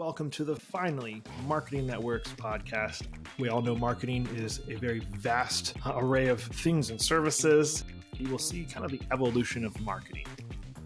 [0.00, 3.02] Welcome to the Finally Marketing That Works podcast.
[3.38, 7.84] We all know marketing is a very vast array of things and services.
[8.16, 10.24] You will see kind of the evolution of marketing.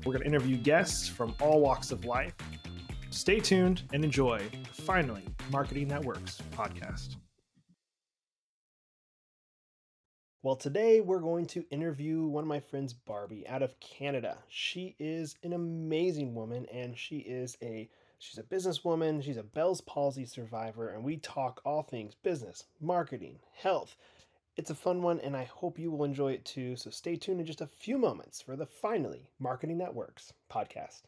[0.04, 2.35] We're going to interview guests from all walks of life.
[3.11, 5.23] Stay tuned and enjoy the Finally
[5.53, 7.15] Marketing That Works podcast.
[10.43, 14.39] Well, today we're going to interview one of my friends, Barbie, out of Canada.
[14.49, 17.89] She is an amazing woman and she is a
[18.25, 23.39] she's a businesswoman, she's a Bell's palsy survivor, and we talk all things business, marketing,
[23.54, 23.96] health.
[24.57, 26.76] It's a fun one and I hope you will enjoy it too.
[26.76, 31.02] So stay tuned in just a few moments for the finally Marketing That Works podcast.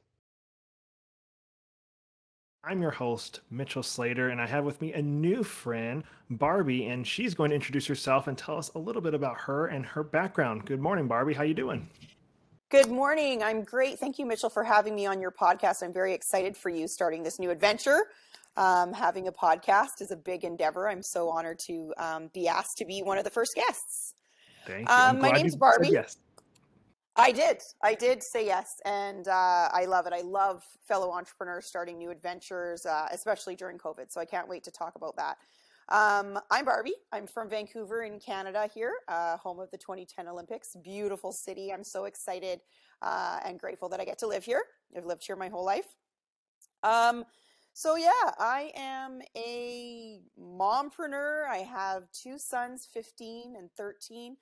[2.65, 7.07] I'm your host, Mitchell Slater, and I have with me a new friend, Barbie, and
[7.07, 10.03] she's going to introduce herself and tell us a little bit about her and her
[10.03, 10.67] background.
[10.67, 11.35] Good morning, Barbie.
[11.35, 11.89] How you doing?
[12.69, 13.45] Good morning.
[13.45, 14.01] I'm great.
[14.01, 15.85] Thank you, Mitchell, for having me on your podcast.
[15.85, 18.07] I'm very excited for you starting this new adventure.
[18.57, 20.89] Um, having a podcast is a big endeavor.
[20.89, 24.15] I'm so honored to um, be asked to be one of the first guests.
[24.67, 24.95] Thank you.
[24.95, 25.91] Um, my name's Barbie.
[25.91, 26.17] Yes.
[27.15, 27.63] I did.
[27.85, 30.13] I did say yes, and uh, I love it.
[30.13, 34.11] I love fellow entrepreneurs starting new adventures, uh, especially during COVID.
[34.11, 35.39] So I can't wait to talk about that.
[35.89, 36.97] Um, I'm Barbie.
[37.13, 40.77] I'm from Vancouver in Canada here, uh, home of the 2010 Olympics.
[40.83, 41.73] Beautiful city.
[41.73, 42.61] I'm so excited
[43.03, 44.65] uh, and grateful that I get to live here.
[44.97, 45.87] I've lived here my whole life.
[46.83, 47.25] Um,
[47.73, 51.47] so yeah, I am a mompreneur.
[51.49, 54.37] I have two sons, 15 and 13.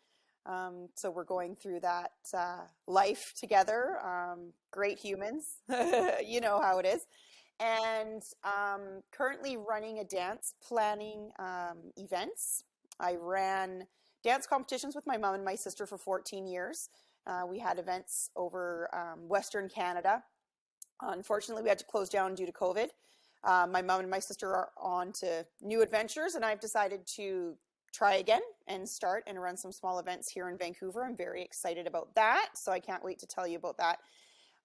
[0.46, 3.98] Um, so we're going through that uh, life together.
[4.02, 5.56] Um, great humans,
[6.24, 7.06] you know how it is.
[7.60, 12.64] And um, currently running a dance planning um, events.
[12.98, 13.86] I ran
[14.22, 16.88] dance competitions with my mom and my sister for 14 years.
[17.26, 20.22] Uh, we had events over um, Western Canada.
[21.00, 22.88] Unfortunately, we had to close down due to COVID.
[23.42, 27.56] Uh, my mom and my sister are on to new adventures, and I've decided to
[27.92, 31.04] try again and start and run some small events here in Vancouver.
[31.04, 32.50] I'm very excited about that.
[32.54, 33.98] So I can't wait to tell you about that.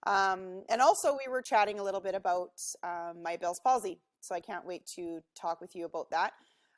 [0.07, 2.51] Um, and also, we were chatting a little bit about
[2.83, 3.99] um, my Bell's palsy.
[4.21, 6.33] So I can't wait to talk with you about that.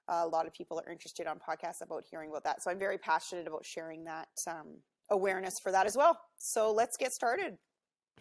[0.08, 2.62] Uh, a lot of people are interested on podcasts about hearing about that.
[2.62, 4.78] So I'm very passionate about sharing that um,
[5.10, 6.20] awareness for that as well.
[6.38, 7.58] So let's get started.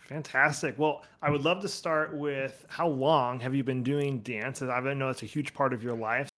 [0.00, 0.78] Fantastic.
[0.78, 4.62] Well, I would love to start with how long have you been doing dance?
[4.62, 6.28] I know it's a huge part of your life.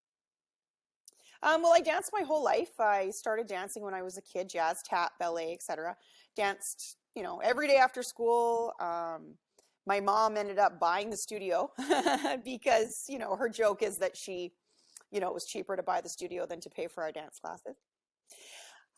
[1.43, 2.79] Um, well, I danced my whole life.
[2.79, 5.97] I started dancing when I was a kid, jazz, tap, ballet, etc.
[6.37, 8.73] Danced, you know, every day after school.
[8.81, 9.35] Um,
[9.85, 11.73] my mom ended up buying the studio
[12.45, 14.53] because, you know, her joke is that she,
[15.11, 17.41] you know, it was cheaper to buy the studio than to pay for our dance
[17.41, 17.75] classes.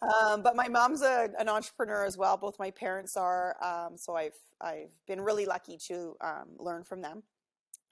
[0.02, 2.36] Um, but my mom's a, an entrepreneur as well.
[2.36, 7.00] Both my parents are, um, so I've I've been really lucky to um, learn from
[7.00, 7.22] them.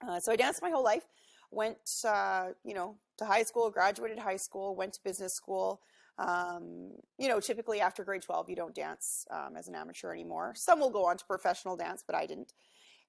[0.07, 1.07] Uh, so I danced my whole life
[1.53, 5.81] went, uh, you know, to high school, graduated high school, went to business school.
[6.17, 10.53] Um, you know, typically after grade 12, you don't dance um, as an amateur anymore.
[10.55, 12.53] Some will go on to professional dance, but I didn't.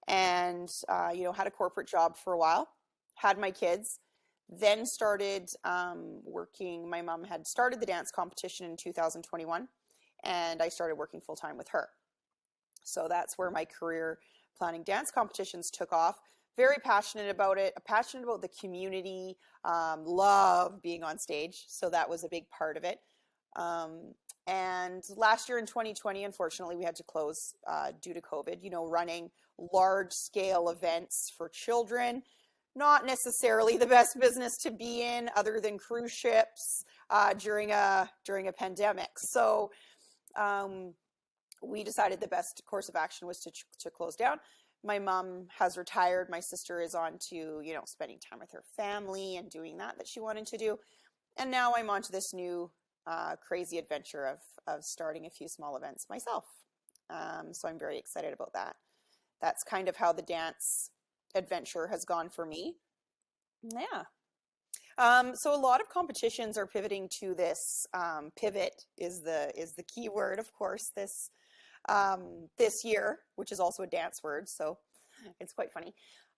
[0.09, 2.69] And, uh, you know, had a corporate job for a while,
[3.15, 4.01] had my kids,
[4.49, 6.89] then started um, working.
[6.89, 9.69] My mom had started the dance competition in 2021,
[10.23, 11.89] and I started working full time with her.
[12.83, 14.19] So that's where my career
[14.59, 16.21] planning dance competitions took off
[16.57, 21.65] very passionate about it, passionate about the community, um, love being on stage.
[21.69, 23.01] So that was a big part of it.
[23.57, 24.15] Um,
[24.47, 28.71] and last year in 2020, unfortunately, we had to close uh, due to COVID, you
[28.71, 29.31] know, running
[29.73, 32.23] large scale events for children.
[32.77, 38.11] Not necessarily the best business to be in, other than cruise ships uh, during a
[38.25, 39.11] during a pandemic.
[39.17, 39.71] So
[40.37, 40.93] um,
[41.63, 44.39] we decided the best course of action was to to close down
[44.85, 48.63] my mom has retired my sister is on to you know spending time with her
[48.77, 50.79] family and doing that that she wanted to do.
[51.37, 52.71] And now i'm on to this new
[53.07, 56.45] uh, crazy adventure of of starting a few small events myself.
[57.11, 58.77] Um, so i'm very excited about that.
[59.41, 60.91] That's kind of how the dance
[61.35, 62.77] adventure has gone for me.
[63.63, 64.05] Yeah.
[64.97, 67.87] Um, so a lot of competitions are pivoting to this.
[67.93, 71.31] Um, pivot is the is the key word of course this
[71.89, 74.79] um, this year, which is also a dance word, so
[75.41, 75.95] it's quite funny,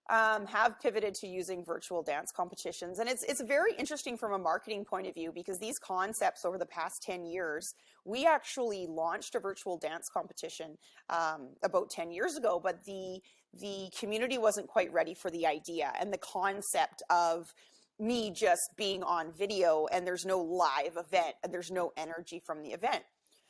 [0.09, 2.99] um, have pivoted to using virtual dance competitions.
[2.99, 6.57] And it's, it's very interesting from a marketing point of view because these concepts over
[6.57, 7.73] the past 10 years,
[8.05, 10.77] we actually launched a virtual dance competition
[11.09, 13.19] um, about 10 years ago, but the,
[13.59, 17.53] the community wasn't quite ready for the idea and the concept of
[17.99, 22.61] me just being on video and there's no live event and there's no energy from
[22.61, 23.03] the event.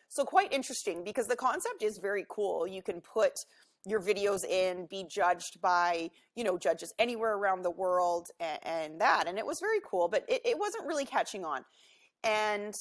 [0.10, 2.68] So quite interesting because the concept is very cool.
[2.68, 3.34] You can put
[3.86, 9.02] your videos in, be judged by, you know, judges anywhere around the world and, and
[9.02, 9.28] that.
[9.28, 11.64] And it was very cool, but it, it wasn't really catching on.
[12.24, 12.74] And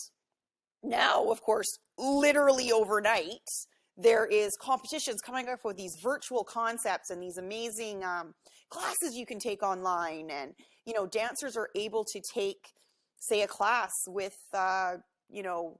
[0.83, 3.49] now, of course, literally overnight,
[3.97, 8.35] there is competitions coming up with these virtual concepts and these amazing um,
[8.69, 10.53] classes you can take online and
[10.85, 12.73] you know dancers are able to take
[13.19, 14.95] say a class with uh,
[15.31, 15.79] you know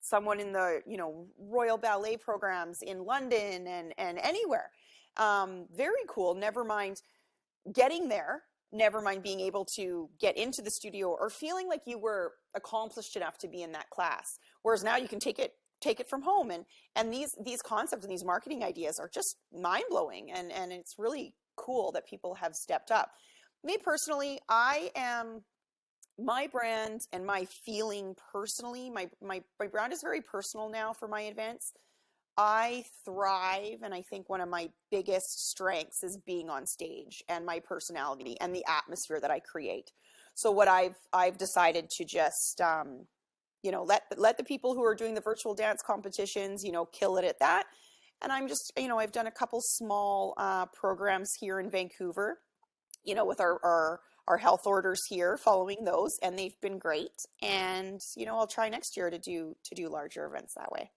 [0.00, 4.70] someone in the you know royal ballet programs in london and and anywhere.
[5.16, 6.34] Um, very cool.
[6.34, 7.02] Never mind
[7.72, 8.42] getting there.
[8.72, 13.16] Never mind being able to get into the studio or feeling like you were accomplished
[13.16, 14.38] enough to be in that class.
[14.62, 16.50] Whereas now you can take it take it from home.
[16.50, 16.64] And
[16.94, 20.30] and these these concepts and these marketing ideas are just mind-blowing.
[20.32, 23.10] And and it's really cool that people have stepped up.
[23.62, 25.42] Me personally i am
[26.18, 31.08] my brand and my feeling personally my my my brand is very personal now for
[31.08, 31.72] my events
[32.36, 37.44] I thrive, and I think one of my biggest strengths is being on stage and
[37.44, 39.92] my personality and the atmosphere that I create.
[40.34, 43.06] So what I've I've decided to just um,
[43.62, 46.86] you know let let the people who are doing the virtual dance competitions you know
[46.86, 47.66] kill it at that,
[48.22, 52.38] and I'm just you know I've done a couple small uh, programs here in Vancouver,
[53.04, 57.24] you know with our, our our health orders here following those and they've been great
[57.42, 60.90] and you know i'll try next year to do to do larger events that way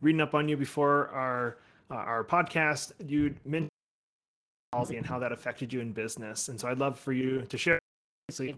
[0.00, 1.56] reading up on you before our
[1.90, 3.70] uh, our podcast, you mentioned
[4.72, 6.48] palsy and how that affected you in business.
[6.48, 7.78] And so I'd love for you to share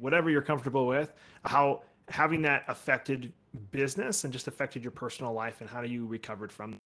[0.01, 1.13] whatever you're comfortable with,
[1.45, 3.33] how having that affected
[3.73, 6.77] business and just affected your personal life and how you recovered from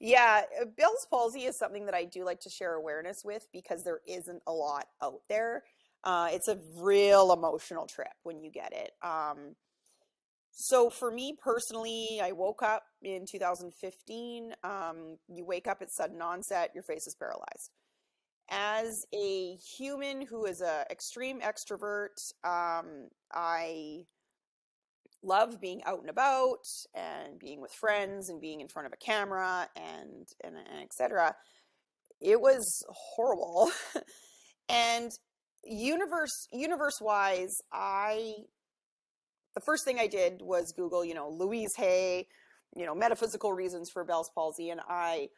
[0.00, 3.84] yeah, uh, Bell's palsy is something that I do like to share awareness with because
[3.84, 5.64] there isn't a lot out there.
[6.04, 8.92] Uh, it's a real emotional trip when you get it.
[9.02, 9.56] Um,
[10.52, 14.54] so for me personally, I woke up in 2015.
[14.62, 17.70] Um, you wake up at sudden onset, your face is paralyzed.
[18.50, 24.06] As a human who is an extreme extrovert, um, I
[25.22, 28.96] love being out and about and being with friends and being in front of a
[28.96, 31.34] camera and and, and etc.
[32.20, 33.70] It was horrible,
[34.68, 35.10] and
[35.64, 38.34] universe universe wise, I
[39.54, 42.28] the first thing I did was Google, you know, Louise Hay,
[42.76, 44.70] you know, metaphysical reasons for Bell's palsy.
[44.70, 45.30] And I,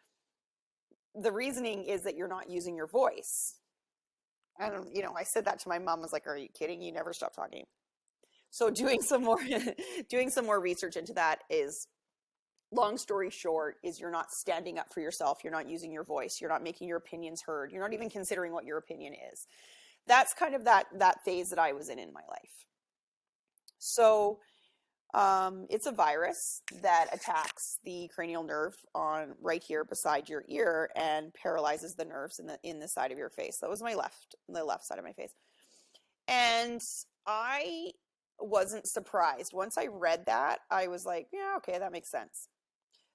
[1.14, 3.54] the reasoning is that you're not using your voice.
[4.58, 6.82] And, you know, I said that to my mom, I was like, are you kidding?
[6.82, 7.64] You never stop talking.
[8.50, 9.41] So doing some more,
[10.08, 11.87] doing some more research into that is
[12.73, 15.38] long story short is you're not standing up for yourself.
[15.43, 16.38] You're not using your voice.
[16.41, 17.73] You're not making your opinions heard.
[17.73, 19.47] You're not even considering what your opinion is.
[20.06, 22.67] That's kind of that, that phase that I was in in my life.
[23.79, 24.38] So
[25.14, 30.91] um, it's a virus that attacks the cranial nerve on right here beside your ear
[30.94, 33.58] and paralyzes the nerves in the in the side of your face.
[33.61, 35.32] That was my left, the left side of my face.
[36.29, 36.81] And
[37.26, 37.91] I
[38.40, 39.52] wasn't surprised.
[39.52, 42.48] Once I read that, I was like, yeah, okay, that makes sense.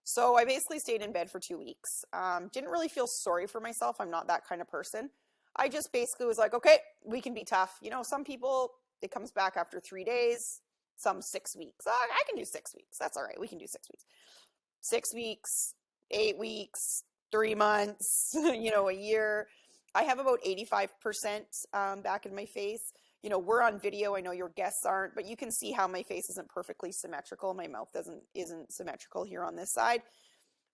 [0.03, 2.05] So I basically stayed in bed for two weeks.
[2.13, 3.97] Um, didn't really feel sorry for myself.
[3.99, 5.09] I'm not that kind of person.
[5.55, 7.77] I just basically was like, okay, we can be tough.
[7.81, 10.61] You know, some people it comes back after three days,
[10.95, 11.87] some six weeks.
[11.87, 12.97] Uh, I can do six weeks.
[12.99, 13.39] That's all right.
[13.39, 14.05] We can do six weeks.
[14.81, 15.73] Six weeks,
[16.11, 19.47] eight weeks, three months, you know, a year.
[19.93, 21.41] I have about 85%
[21.73, 22.91] um, back in my face.
[23.25, 24.15] You know, we're on video.
[24.15, 27.53] I know your guests aren't, but you can see how my face isn't perfectly symmetrical.
[27.55, 30.03] My mouth doesn't isn't symmetrical here on this side.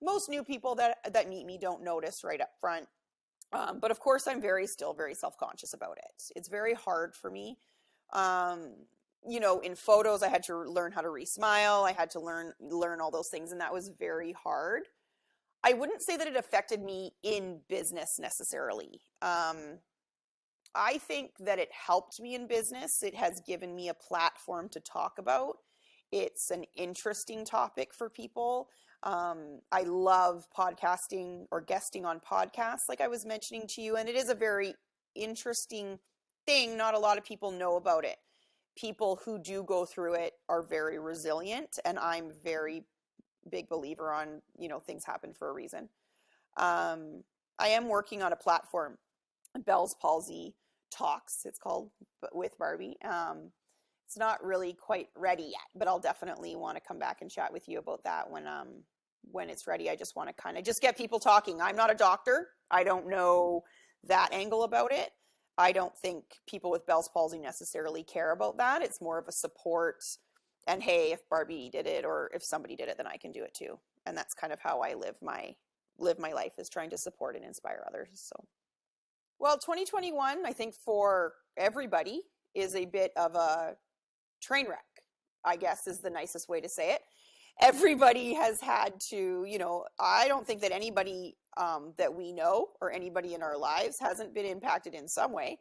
[0.04, 2.88] Most new people that that meet me don't notice right up front.
[3.54, 6.24] Um, but of course, I'm very still very self conscious about it.
[6.36, 7.58] It's very hard for me
[8.14, 8.74] um,
[9.28, 11.84] you know, in photos, I had to learn how to re-smile.
[11.84, 14.84] I had to learn learn all those things, and that was very hard.
[15.64, 19.02] I wouldn't say that it affected me in business necessarily.
[19.22, 19.80] Um,
[20.76, 23.04] I think that it helped me in business.
[23.04, 25.58] It has given me a platform to talk about.
[26.12, 28.70] It's an interesting topic for people.
[29.04, 34.08] Um, I love podcasting or guesting on podcasts, like I was mentioning to you, and
[34.08, 34.76] it is a very
[35.16, 36.00] interesting
[36.46, 38.18] thing not a lot of people know about it
[38.76, 42.84] people who do go through it are very resilient and i'm very
[43.50, 45.90] big believer on you know things happen for a reason
[46.58, 47.24] um,
[47.60, 48.98] i am working on a platform
[49.66, 50.56] bell's palsy
[50.92, 51.90] talks it's called
[52.34, 53.52] with barbie um,
[54.06, 57.52] it's not really quite ready yet but i'll definitely want to come back and chat
[57.52, 58.68] with you about that when um
[59.32, 61.92] when it's ready i just want to kind of just get people talking i'm not
[61.92, 63.64] a doctor i don't know
[64.04, 65.12] that angle about it
[65.58, 68.82] I don't think people with Bell's palsy necessarily care about that.
[68.82, 70.02] It's more of a support
[70.68, 73.44] and hey, if Barbie did it or if somebody did it, then I can do
[73.44, 73.80] it too.
[74.06, 75.56] And that's kind of how I live my
[75.98, 78.10] live my life is trying to support and inspire others.
[78.14, 78.46] So,
[79.42, 82.22] well, 2021, I think for everybody
[82.54, 83.76] is a bit of a
[84.40, 84.86] train wreck,
[85.44, 87.02] I guess is the nicest way to say it.
[87.60, 92.68] Everybody has had to, you know, I don't think that anybody um, that we know
[92.82, 95.58] or anybody in our lives hasn't been impacted in some way.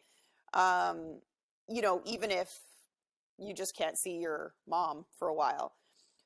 [0.52, 1.18] Um,
[1.66, 2.60] you know, even if
[3.38, 5.72] you just can't see your mom for a while.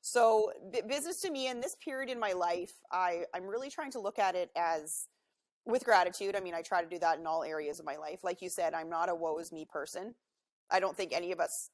[0.01, 0.51] So,
[0.87, 4.19] business to me in this period in my life, I, I'm really trying to look
[4.19, 5.07] at it as
[5.65, 6.35] with gratitude.
[6.35, 8.23] I mean, I try to do that in all areas of my life.
[8.23, 10.15] Like you said, I'm not a woe is me person.
[10.71, 11.69] I don't think any of us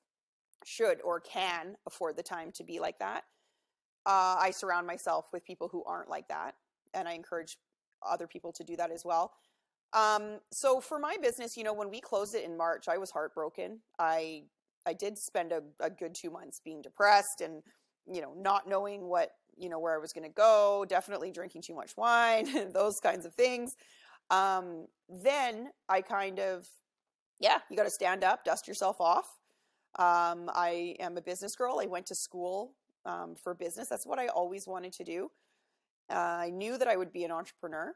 [0.65, 3.24] should or can afford the time to be like that.
[4.05, 6.55] Uh, I surround myself with people who aren't like that,
[6.93, 7.57] and I encourage
[8.05, 9.31] other people to do that as well.
[9.93, 13.12] Um, so for my business, you know, when we closed it in March, I was
[13.12, 13.79] heartbroken.
[14.00, 14.43] I
[14.86, 17.62] I did spend a, a good two months being depressed and
[18.12, 20.86] you know not knowing what you know where I was going to go.
[20.88, 23.75] Definitely drinking too much wine, and those kinds of things.
[24.29, 26.67] Um, then I kind of
[27.41, 29.39] yeah, you got to stand up, dust yourself off.
[30.00, 31.79] Um, I am a business girl.
[31.81, 33.89] I went to school um, for business.
[33.89, 35.31] That's what I always wanted to do.
[36.10, 37.93] Uh, I knew that I would be an entrepreneur.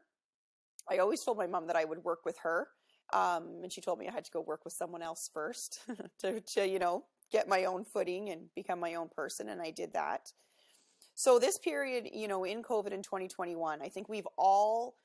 [0.90, 2.68] I always told my mom that I would work with her.
[3.14, 5.80] Um, and she told me I had to go work with someone else first
[6.20, 9.50] to, to, you know, get my own footing and become my own person.
[9.50, 10.34] And I did that.
[11.16, 14.98] So this period, you know, in COVID in 2021, I think we've all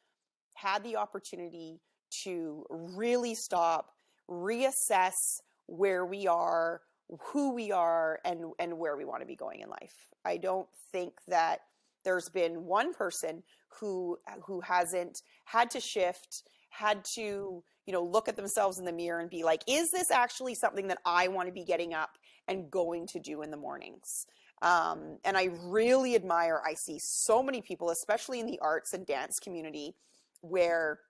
[0.54, 1.80] had the opportunity
[2.24, 3.92] to really stop,
[4.28, 6.80] reassess where we are,
[7.20, 9.94] who we are, and and where we want to be going in life.
[10.24, 11.60] I don't think that
[12.04, 13.44] there's been one person
[13.78, 18.92] who who hasn't had to shift, had to you know look at themselves in the
[18.92, 22.18] mirror and be like, is this actually something that I want to be getting up
[22.48, 24.26] and going to do in the mornings?
[24.62, 26.60] Um, and I really admire.
[26.66, 29.94] I see so many people, especially in the arts and dance community,
[30.42, 31.00] where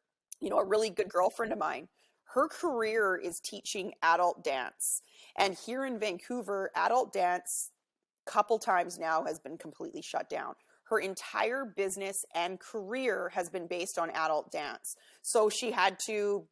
[0.41, 1.89] you know a really good girlfriend of mine
[2.35, 5.03] her career is teaching adult dance
[5.37, 7.71] and here in vancouver adult dance
[8.27, 10.55] couple times now has been completely shut down
[10.91, 14.97] her entire business and career has been based on adult dance.
[15.23, 16.47] So she had to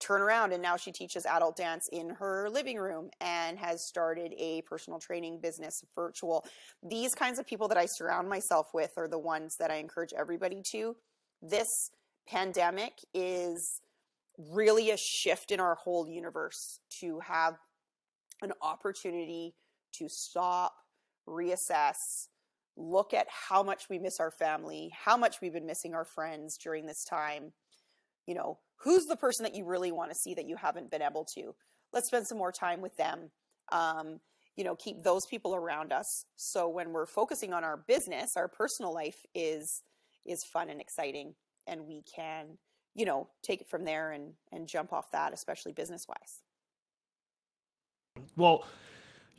[0.00, 4.32] turn around and now she teaches adult dance in her living room and has started
[4.38, 6.44] a personal training business virtual.
[6.82, 10.12] These kinds of people that I surround myself with are the ones that I encourage
[10.16, 10.96] everybody to.
[11.42, 11.90] This
[12.28, 13.80] pandemic is
[14.38, 17.58] really a shift in our whole universe to have
[18.42, 19.54] an opportunity
[19.92, 20.74] to stop,
[21.28, 22.28] reassess,
[22.76, 26.56] look at how much we miss our family, how much we've been missing our friends
[26.56, 27.52] during this time.
[28.26, 31.02] You know, who's the person that you really want to see that you haven't been
[31.02, 31.54] able to?
[31.92, 33.30] Let's spend some more time with them.
[33.70, 34.20] Um,
[34.56, 36.24] you know, keep those people around us.
[36.36, 39.82] So when we're focusing on our business, our personal life is
[40.26, 41.34] is fun and exciting,
[41.66, 42.58] and we can,
[42.94, 46.42] you know, take it from there and and jump off that, especially business wise.
[48.36, 48.64] Well,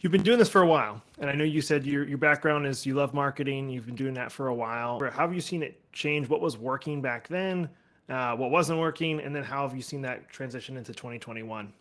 [0.01, 2.65] You've been doing this for a while, and I know you said your your background
[2.65, 3.69] is you love marketing.
[3.69, 4.97] You've been doing that for a while.
[4.97, 6.29] How have you seen it change?
[6.29, 7.69] What was working back then?
[8.09, 11.71] Uh, what wasn't working, and then how have you seen that transition into 2021?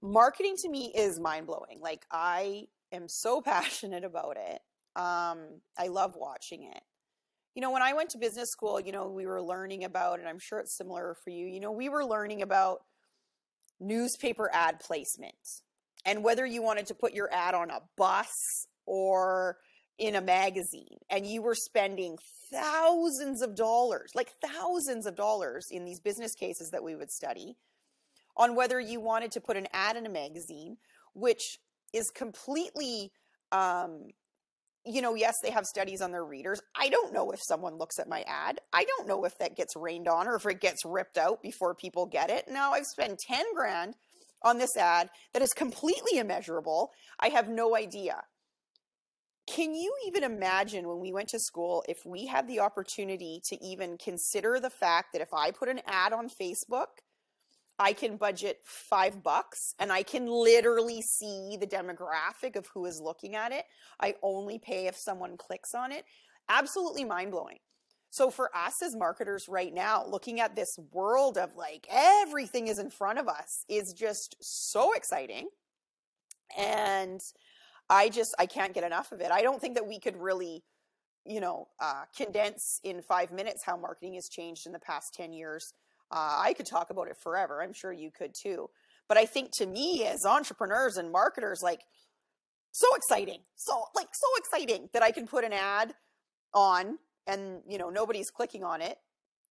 [0.00, 1.80] Marketing to me is mind blowing.
[1.80, 4.60] Like I am so passionate about it.
[4.96, 6.80] Um, I love watching it.
[7.54, 10.28] You know, when I went to business school, you know, we were learning about, and
[10.28, 11.46] I'm sure it's similar for you.
[11.46, 12.80] You know, we were learning about
[13.80, 15.34] newspaper ad placement
[16.04, 19.58] and whether you wanted to put your ad on a bus or
[19.98, 22.16] in a magazine and you were spending
[22.52, 27.56] thousands of dollars like thousands of dollars in these business cases that we would study
[28.36, 30.76] on whether you wanted to put an ad in a magazine
[31.12, 31.58] which
[31.92, 33.12] is completely
[33.52, 34.06] um,
[34.84, 37.98] you know yes they have studies on their readers i don't know if someone looks
[38.00, 40.84] at my ad i don't know if that gets rained on or if it gets
[40.84, 43.94] ripped out before people get it now i've spent 10 grand
[44.44, 46.92] on this ad that is completely immeasurable.
[47.18, 48.22] I have no idea.
[49.46, 53.62] Can you even imagine when we went to school if we had the opportunity to
[53.62, 56.86] even consider the fact that if I put an ad on Facebook,
[57.78, 63.00] I can budget five bucks and I can literally see the demographic of who is
[63.00, 63.64] looking at it.
[64.00, 66.04] I only pay if someone clicks on it.
[66.48, 67.58] Absolutely mind blowing.
[68.10, 72.78] So for us as marketers right now, looking at this world of like everything is
[72.78, 75.48] in front of us is just so exciting.
[76.56, 77.20] And
[77.90, 79.30] I just I can't get enough of it.
[79.30, 80.64] I don't think that we could really,
[81.24, 85.32] you know, uh, condense in five minutes how marketing has changed in the past ten
[85.32, 85.72] years.
[86.10, 87.62] Uh, I could talk about it forever.
[87.62, 88.70] I'm sure you could too.
[89.08, 91.80] But I think to me, as entrepreneurs and marketers, like
[92.72, 95.94] so exciting, so like so exciting that I can put an ad
[96.54, 98.98] on and you know nobody's clicking on it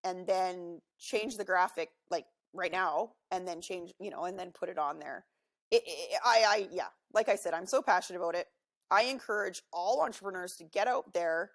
[0.04, 4.52] and then change the graphic like right now and then change you know and then
[4.52, 5.26] put it on there
[5.72, 8.48] it, it, i i yeah like i said i'm so passionate about it.
[8.92, 11.52] I encourage all entrepreneurs to get out there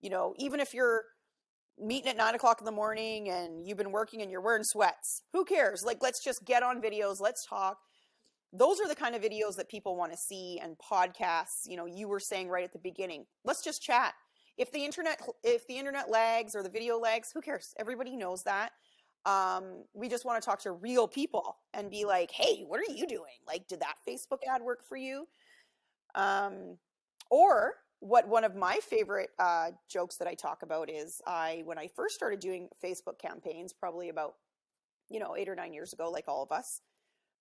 [0.00, 1.04] you know even if you're
[1.78, 5.22] meeting at nine o'clock in the morning and you've been working and you're wearing sweats
[5.32, 5.82] who cares?
[5.84, 7.78] Like let's just get on videos let's talk.
[8.52, 11.86] Those are the kind of videos that people want to see and podcasts you know
[11.86, 13.26] you were saying right at the beginning.
[13.44, 14.14] Let's just chat.
[14.56, 17.74] If the internet if the internet lags or the video lags who cares?
[17.78, 18.72] Everybody knows that
[19.26, 22.92] um, we just want to talk to real people and be like hey what are
[22.92, 25.26] you doing like did that facebook ad work for you
[26.14, 26.76] um,
[27.30, 31.78] or what one of my favorite uh, jokes that i talk about is i when
[31.78, 34.34] i first started doing facebook campaigns probably about
[35.10, 36.80] you know eight or nine years ago like all of us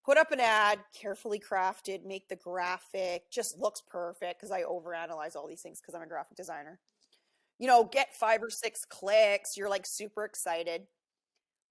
[0.05, 5.35] put up an ad, carefully crafted, make the graphic just looks perfect because I overanalyze
[5.35, 6.79] all these things because I'm a graphic designer.
[7.59, 10.87] You know, get five or six clicks, you're like super excited.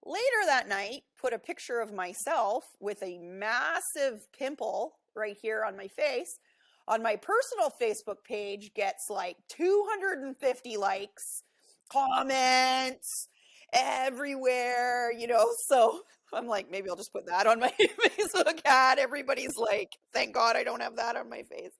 [0.05, 5.75] Later that night, put a picture of myself with a massive pimple right here on
[5.75, 6.39] my face.
[6.87, 11.43] On my personal Facebook page, gets like 250 likes,
[11.91, 13.27] comments
[13.73, 15.45] everywhere, you know.
[15.67, 16.01] So
[16.33, 18.99] I'm like, maybe I'll just put that on my Facebook ad.
[18.99, 21.73] Everybody's like, thank God I don't have that on my face.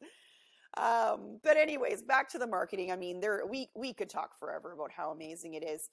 [0.78, 2.92] Um, but anyways, back to the marketing.
[2.92, 5.90] I mean, there we we could talk forever about how amazing it is.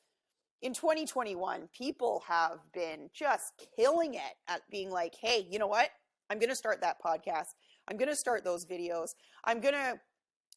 [0.62, 5.90] In 2021, people have been just killing it at being like, hey, you know what?
[6.30, 7.54] I'm going to start that podcast.
[7.88, 9.10] I'm going to start those videos.
[9.44, 10.00] I'm going to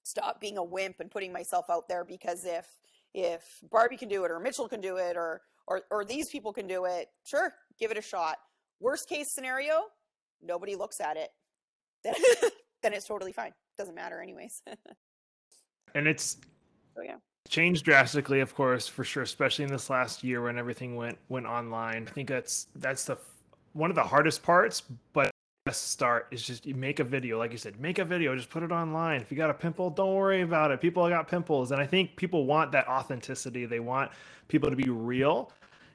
[0.04, 2.66] stop being a wimp and putting myself out there because if
[3.14, 6.54] if Barbie can do it or Mitchell can do it or or or these people
[6.54, 8.38] can do it, sure, give it a shot.
[8.80, 9.82] Worst case scenario,
[10.42, 11.30] nobody looks at it.
[12.04, 12.14] Then,
[12.82, 13.52] then it's totally fine.
[13.78, 14.62] Doesn't matter anyways.
[15.96, 16.38] and it's
[16.98, 17.16] oh yeah
[17.50, 21.46] changed drastically of course for sure especially in this last year when everything went went
[21.46, 22.08] online.
[22.08, 23.18] I think that's that's the
[23.74, 25.32] one of the hardest parts but
[25.72, 28.64] start is just you make a video like you said make a video just put
[28.64, 29.22] it online.
[29.22, 30.82] If you got a pimple don't worry about it.
[30.82, 33.66] People got pimples and i think people want that authenticity.
[33.66, 34.12] They want
[34.48, 35.52] people to be real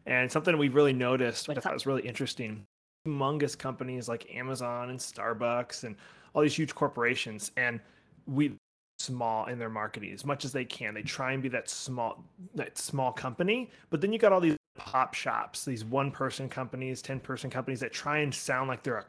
[0.07, 2.67] and something we've really noticed, which I thought was really interesting,
[3.07, 5.97] humongous companies like Amazon and Starbucks and
[6.35, 7.81] all these huge corporations, and
[8.27, 8.55] we
[9.05, 10.95] small in their marketing as much as they can.
[10.95, 14.57] They try and be that small that small company, but then you got all these
[14.77, 18.99] pop shops, these one person companies, 10 person companies that try and sound like they're
[18.99, 19.05] a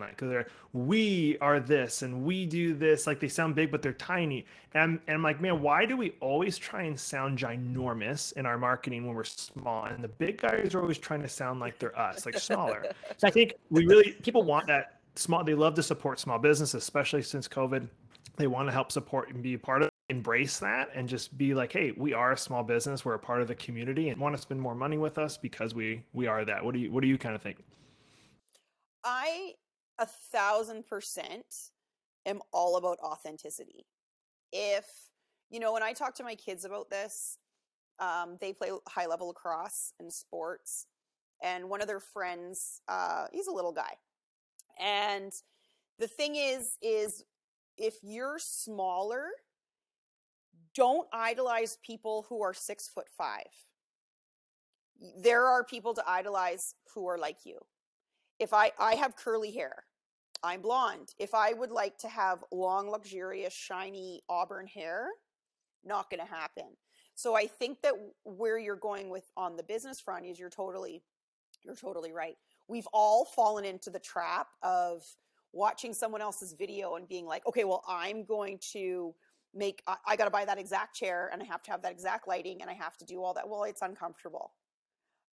[0.00, 3.92] like they're we are this and we do this like they sound big but they're
[3.92, 4.44] tiny.
[4.74, 8.58] And, and i'm like man why do we always try and sound ginormous in our
[8.58, 9.84] marketing when we're small?
[9.84, 12.84] And the big guys are always trying to sound like they're us like smaller.
[13.16, 16.74] So i think we really people want that small they love to support small business
[16.74, 17.88] especially since covid
[18.36, 21.52] they want to help support and be a part of embrace that and just be
[21.52, 24.36] like hey we are a small business we're a part of the community and want
[24.36, 27.00] to spend more money with us because we we are that what do you what
[27.00, 27.58] do you kind of think
[29.06, 29.52] I
[30.00, 31.70] a thousand percent
[32.26, 33.86] am all about authenticity.
[34.52, 34.84] If,
[35.48, 37.38] you know, when I talk to my kids about this,
[38.00, 40.86] um, they play high level lacrosse and sports,
[41.42, 43.94] and one of their friends, uh, he's a little guy.
[44.80, 45.32] And
[45.98, 47.24] the thing is, is
[47.78, 49.28] if you're smaller,
[50.74, 53.46] don't idolize people who are six foot five.
[55.18, 57.58] There are people to idolize who are like you
[58.38, 59.84] if I I have curly hair,
[60.42, 61.14] I'm blonde.
[61.18, 65.08] If I would like to have long, luxurious, shiny auburn hair,
[65.84, 66.76] not going to happen.
[67.14, 71.02] So I think that where you're going with on the business front is you're totally
[71.64, 72.36] you're totally right.
[72.68, 75.04] We've all fallen into the trap of
[75.56, 79.14] watching someone else's video and being like, okay, well, I'm going to
[79.54, 81.92] make I, I got to buy that exact chair and I have to have that
[81.92, 83.48] exact lighting and I have to do all that.
[83.48, 84.52] Well, it's uncomfortable.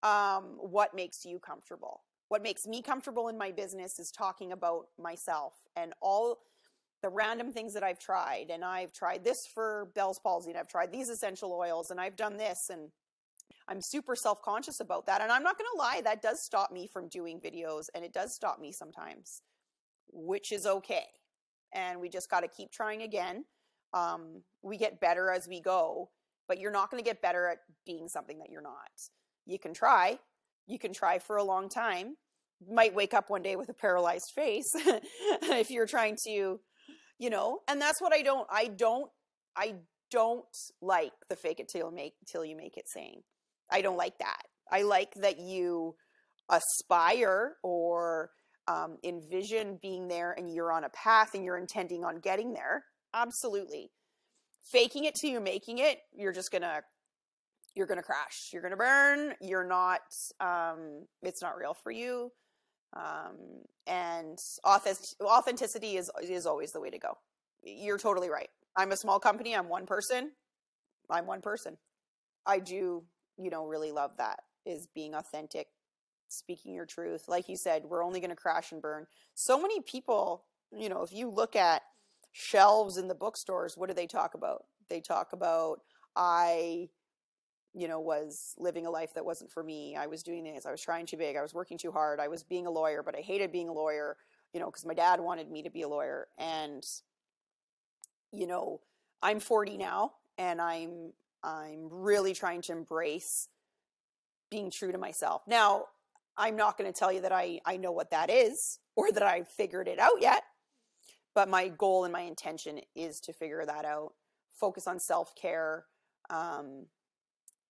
[0.01, 2.01] Um, what makes you comfortable?
[2.33, 6.39] what makes me comfortable in my business is talking about myself and all
[7.03, 8.49] the random things that I've tried.
[8.49, 12.15] And I've tried this for Bell's palsy, and I've tried these essential oils, and I've
[12.15, 12.89] done this, and
[13.67, 15.21] I'm super self conscious about that.
[15.21, 18.13] And I'm not going to lie, that does stop me from doing videos, and it
[18.13, 19.43] does stop me sometimes,
[20.13, 21.05] which is okay.
[21.73, 23.45] And we just got to keep trying again.
[23.93, 26.09] Um, we get better as we go,
[26.47, 28.89] but you're not going to get better at being something that you're not.
[29.45, 30.19] You can try,
[30.67, 32.15] you can try for a long time,
[32.69, 36.59] might wake up one day with a paralyzed face if you're trying to
[37.19, 39.09] you know and that's what i don't i don't
[39.55, 39.75] i
[40.11, 40.45] don't
[40.81, 43.21] like the fake it till you make till you make it saying
[43.71, 45.95] i don't like that i like that you
[46.49, 48.31] aspire or
[48.67, 52.85] um, envision being there and you're on a path and you're intending on getting there
[53.13, 53.91] absolutely
[54.63, 56.81] faking it till you're making it you're just gonna
[57.75, 58.49] you're to crash.
[58.51, 59.33] You're to burn.
[59.41, 60.01] You're not,
[60.39, 62.31] um, it's not real for you.
[62.95, 67.17] Um, and authentic- authenticity is, is always the way to go.
[67.63, 68.49] You're totally right.
[68.75, 69.55] I'm a small company.
[69.55, 70.31] I'm one person.
[71.09, 71.77] I'm one person.
[72.45, 73.03] I do,
[73.37, 75.67] you know, really love that is being authentic,
[76.33, 77.27] speaking your truth.
[77.27, 79.05] Like you said, we're only going to crash and burn.
[79.35, 81.81] So many people, you know, if you look at
[82.31, 84.65] shelves in the bookstores, what do they talk about?
[84.89, 85.81] They talk about,
[86.15, 86.89] I,
[87.73, 89.95] you know, was living a life that wasn't for me.
[89.95, 90.65] I was doing this.
[90.65, 91.35] I was trying too big.
[91.35, 92.19] I was working too hard.
[92.19, 94.17] I was being a lawyer, but I hated being a lawyer,
[94.53, 96.27] you know, because my dad wanted me to be a lawyer.
[96.37, 96.85] And,
[98.31, 98.81] you know,
[99.21, 103.49] I'm 40 now and I'm I'm really trying to embrace
[104.49, 105.41] being true to myself.
[105.47, 105.85] Now,
[106.37, 109.23] I'm not going to tell you that I I know what that is or that
[109.23, 110.43] I've figured it out yet,
[111.35, 114.13] but my goal and my intention is to figure that out.
[114.59, 115.85] Focus on self-care
[116.29, 116.85] um,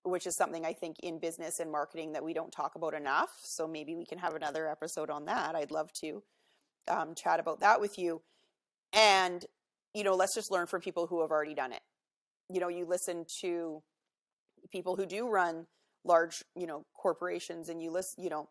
[0.03, 3.29] which is something I think in business and marketing that we don't talk about enough.
[3.41, 5.55] So maybe we can have another episode on that.
[5.55, 6.23] I'd love to
[6.87, 8.21] um, chat about that with you.
[8.91, 9.45] And,
[9.93, 11.81] you know, let's just learn from people who have already done it.
[12.49, 13.81] You know, you listen to
[14.71, 15.67] people who do run
[16.03, 18.49] large, you know, corporations and you listen, you know,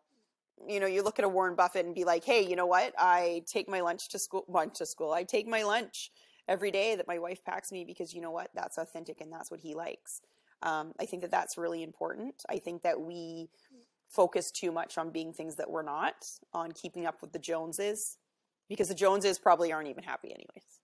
[0.67, 2.93] you know, you look at a Warren Buffett and be like, hey, you know what?
[2.97, 5.11] I take my lunch to school, lunch to school.
[5.11, 6.11] I take my lunch
[6.47, 8.49] every day that my wife packs me because you know what?
[8.53, 10.21] That's authentic and that's what he likes.
[10.61, 12.35] Um, I think that that's really important.
[12.49, 13.49] I think that we
[14.09, 16.15] focus too much on being things that we're not,
[16.53, 18.17] on keeping up with the Joneses,
[18.69, 20.79] because the Joneses probably aren't even happy anyways.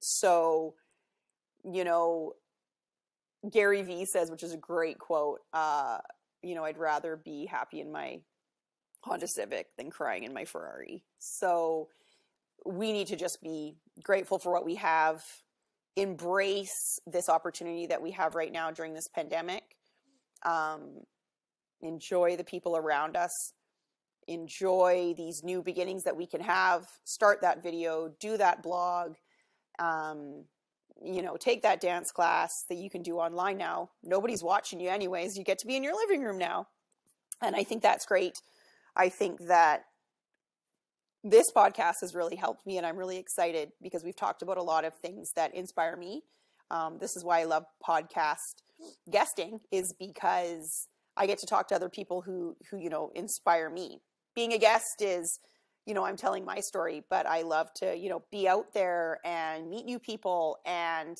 [0.00, 0.74] So,
[1.64, 2.32] you know,
[3.50, 5.98] Gary Vee says, which is a great quote, uh,
[6.42, 8.20] you know, I'd rather be happy in my
[9.02, 11.04] Honda Civic than crying in my Ferrari.
[11.18, 11.88] So
[12.64, 15.24] we need to just be grateful for what we have,
[15.96, 19.62] embrace this opportunity that we have right now during this pandemic.
[20.44, 21.00] Um,
[21.80, 23.52] enjoy the people around us.
[24.28, 26.86] Enjoy these new beginnings that we can have.
[27.04, 29.14] Start that video, do that blog.
[29.80, 30.44] Um,
[31.04, 33.90] you know, take that dance class that you can do online now.
[34.02, 35.36] Nobody's watching you, anyways.
[35.36, 36.68] You get to be in your living room now.
[37.40, 38.40] And I think that's great.
[38.96, 39.84] I think that
[41.24, 44.62] this podcast has really helped me, and I'm really excited because we've talked about a
[44.62, 46.22] lot of things that inspire me.
[46.70, 48.62] Um, this is why I love podcast
[49.10, 53.70] guesting, is because I get to talk to other people who who you know inspire
[53.70, 54.00] me.
[54.34, 55.38] Being a guest is,
[55.86, 59.18] you know, I'm telling my story, but I love to you know be out there
[59.24, 61.16] and meet new people and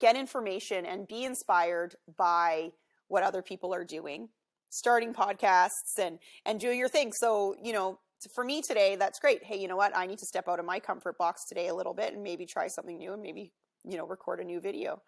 [0.00, 2.72] get information and be inspired by
[3.08, 4.28] what other people are doing
[4.68, 7.98] starting podcasts and and doing your thing so you know
[8.34, 9.44] for me today, that's great.
[9.44, 9.96] Hey, you know what?
[9.96, 12.46] I need to step out of my comfort box today a little bit and maybe
[12.46, 13.52] try something new and maybe,
[13.84, 15.02] you know, record a new video.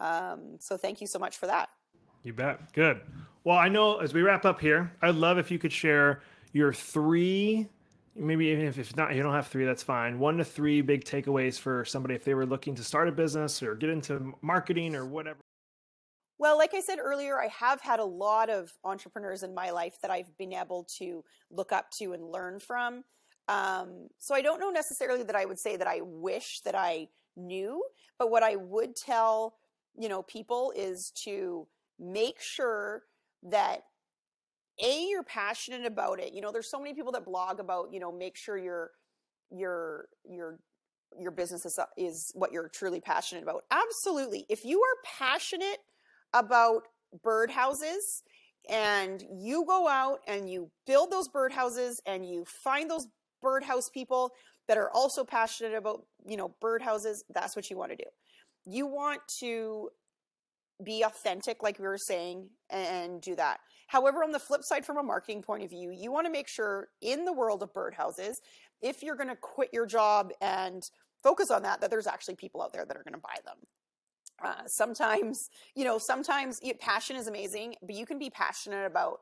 [0.00, 1.68] Um, so thank you so much for that.
[2.22, 2.72] You bet.
[2.72, 3.00] Good.
[3.44, 6.22] Well, I know as we wrap up here, I'd love if you could share
[6.52, 7.68] your three,
[8.18, 10.18] maybe even if, if not, you don't have three, that's fine.
[10.18, 13.62] One to three big takeaways for somebody if they were looking to start a business
[13.62, 15.38] or get into marketing or whatever.
[16.38, 19.98] Well, like I said earlier, I have had a lot of entrepreneurs in my life
[20.02, 23.04] that I've been able to look up to and learn from.
[23.48, 27.08] Um, so I don't know necessarily that I would say that I wish that I
[27.36, 27.82] knew,
[28.18, 29.56] but what I would tell,
[29.98, 31.66] you know, people is to
[31.98, 33.02] make sure
[33.44, 33.82] that
[34.82, 36.32] a you're passionate about it.
[36.32, 38.90] You know, there's so many people that blog about, you know, make sure your
[39.50, 40.58] your your
[41.18, 43.64] your business is, uh, is what you're truly passionate about.
[43.70, 44.44] Absolutely.
[44.48, 45.78] If you are passionate
[46.34, 46.82] about
[47.24, 48.22] birdhouses
[48.68, 53.06] and you go out and you build those birdhouses and you find those
[53.40, 54.32] birdhouse people
[54.66, 58.04] that are also passionate about you know birdhouses that's what you want to do
[58.66, 59.88] you want to
[60.84, 64.96] be authentic like we were saying and do that however on the flip side from
[64.96, 68.36] a marketing point of view you want to make sure in the world of birdhouses
[68.80, 70.90] if you're going to quit your job and
[71.22, 73.56] focus on that that there's actually people out there that are going to buy them
[74.42, 79.20] uh, sometimes, you know, sometimes passion is amazing, but you can be passionate about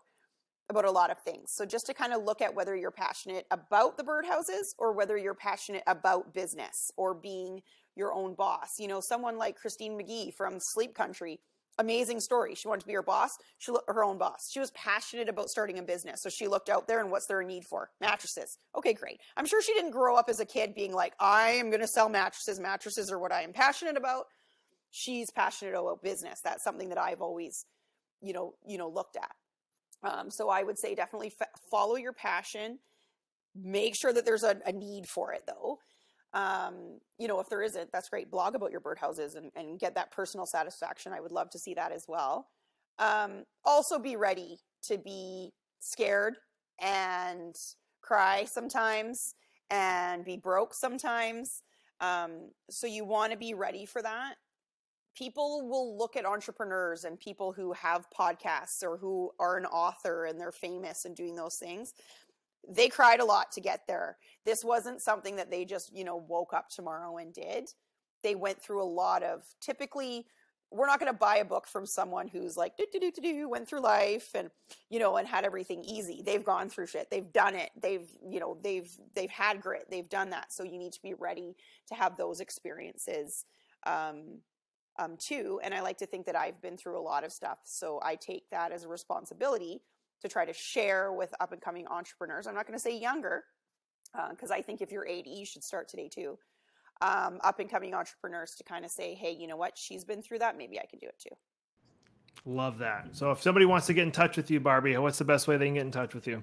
[0.69, 1.53] about a lot of things.
[1.53, 5.17] So just to kind of look at whether you're passionate about the birdhouses or whether
[5.17, 7.63] you're passionate about business or being
[7.95, 8.81] your own boss.
[8.81, 11.39] You know, someone like Christine Magee from Sleep Country,
[11.79, 12.55] amazing story.
[12.55, 14.51] She wanted to be her boss, she her own boss.
[14.51, 16.23] She was passionate about starting a business.
[16.23, 17.91] So she looked out there and what's there a need for?
[18.01, 18.59] Mattresses.
[18.77, 19.21] Okay, great.
[19.37, 21.89] I'm sure she didn't grow up as a kid being like, I am going to
[21.89, 22.59] sell mattresses.
[22.59, 24.27] Mattresses are what I am passionate about
[24.97, 26.41] she's passionate about business.
[26.43, 27.67] That's something that I've always,
[28.23, 29.33] you know, you know, looked at.
[30.03, 32.79] Um, so I would say definitely f- follow your passion.
[33.55, 35.79] Make sure that there's a, a need for it, though.
[36.33, 38.31] Um, you know, if there isn't, that's great.
[38.31, 41.13] Blog about your birdhouses and, and get that personal satisfaction.
[41.13, 42.49] I would love to see that as well.
[42.99, 46.35] Um, also, be ready to be scared
[46.81, 47.55] and
[48.03, 49.35] cry sometimes
[49.71, 51.63] and be broke sometimes.
[52.01, 54.35] Um, so, you want to be ready for that.
[55.17, 60.27] People will look at entrepreneurs and people who have podcasts or who are an author
[60.27, 61.95] and they're famous and doing those things
[62.69, 64.17] they cried a lot to get there.
[64.45, 67.71] This wasn't something that they just, you know, woke up tomorrow and did.
[68.23, 70.27] They went through a lot of typically
[70.73, 73.49] we're not going to buy a book from someone who's like do do do do
[73.49, 74.51] went through life and
[74.91, 76.23] you know and had everything easy.
[76.25, 77.09] They've gone through shit.
[77.11, 77.71] They've done it.
[77.81, 79.87] They've you know they've they've had grit.
[79.91, 80.53] They've done that.
[80.53, 81.57] So you need to be ready
[81.89, 83.45] to have those experiences
[83.87, 84.41] um,
[84.99, 85.61] um, too.
[85.63, 87.59] And I like to think that I've been through a lot of stuff.
[87.65, 89.83] So I take that as a responsibility
[90.23, 92.47] to try to share with up and coming entrepreneurs.
[92.47, 93.45] I'm not going to say younger,
[94.31, 96.39] because uh, I think if you're 80, you should start today too.
[97.03, 99.77] Um, up and coming entrepreneurs to kind of say, hey, you know what?
[99.77, 100.57] She's been through that.
[100.57, 101.37] Maybe I can do it too.
[102.47, 103.09] Love that.
[103.13, 105.57] So if somebody wants to get in touch with you, Barbie, what's the best way
[105.57, 106.43] they can get in touch with you?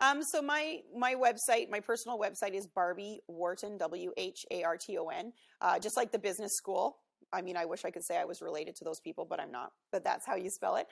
[0.00, 4.76] Um, so my my website, my personal website is Barbie Wharton, W H A R
[4.76, 6.96] T O N, uh, just like the business school.
[7.32, 9.50] I mean, I wish I could say I was related to those people, but I'm
[9.50, 9.72] not.
[9.90, 10.86] But that's how you spell it.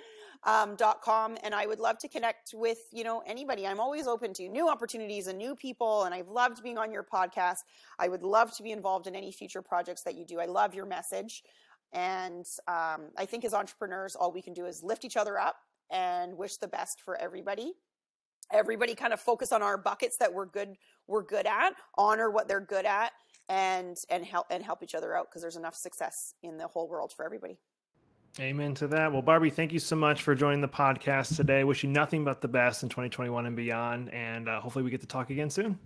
[0.44, 3.66] Um, com, and I would love to connect with you know anybody.
[3.66, 7.04] I'm always open to new opportunities and new people, and I've loved being on your
[7.04, 7.58] podcast.
[7.98, 10.40] I would love to be involved in any future projects that you do.
[10.40, 11.42] I love your message,
[11.92, 15.56] and um, I think as entrepreneurs, all we can do is lift each other up
[15.90, 17.74] and wish the best for everybody
[18.52, 20.76] everybody kind of focus on our buckets that we're good
[21.06, 23.12] we're good at honor what they're good at
[23.50, 26.88] and and help and help each other out because there's enough success in the whole
[26.88, 27.58] world for everybody.
[28.38, 29.12] Amen to that.
[29.12, 31.64] Well, Barbie, thank you so much for joining the podcast today.
[31.64, 35.00] Wish you nothing but the best in 2021 and beyond, and uh, hopefully we get
[35.00, 35.76] to talk again soon.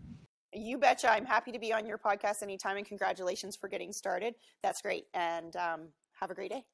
[0.53, 1.11] You betcha.
[1.11, 4.35] I'm happy to be on your podcast anytime, and congratulations for getting started.
[4.63, 5.89] That's great, and um,
[6.21, 6.65] have a great day.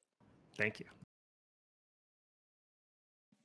[0.57, 0.85] Thank you.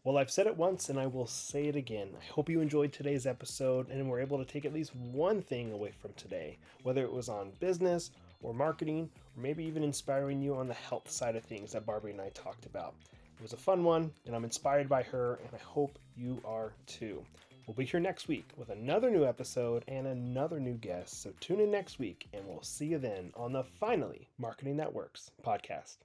[0.06, 2.10] Well, I've said it once and I will say it again.
[2.16, 5.72] I hope you enjoyed today's episode and were able to take at least one thing
[5.72, 10.54] away from today, whether it was on business or marketing, or maybe even inspiring you
[10.54, 12.94] on the health side of things that Barbie and I talked about.
[13.12, 16.72] It was a fun one, and I'm inspired by her, and I hope you are
[16.86, 17.20] too.
[17.66, 21.58] We'll be here next week with another new episode and another new guest, so tune
[21.58, 25.96] in next week, and we'll see you then on the Finally Marketing That Works podcast.